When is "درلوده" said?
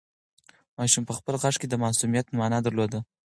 2.65-2.99